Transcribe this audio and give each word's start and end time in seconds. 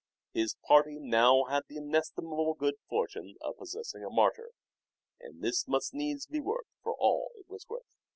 His 0.33 0.55
party 0.65 0.97
now 0.99 1.43
had 1.43 1.65
the 1.67 1.77
inestim 1.77 2.25
able 2.33 2.55
good 2.55 2.73
fortune 2.89 3.35
of 3.39 3.57
possessing 3.57 4.03
a 4.03 4.09
martyr, 4.09 4.49
and 5.19 5.43
this 5.43 5.67
must 5.67 5.93
needs 5.93 6.25
be 6.25 6.39
worked 6.39 6.71
for 6.81 6.95
all 6.95 7.29
it 7.35 7.47
was 7.47 7.67
worth. 7.69 7.85